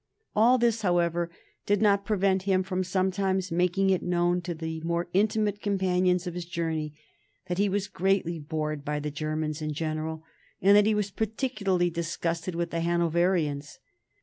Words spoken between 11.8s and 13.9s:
disgusted with the Hanoverians.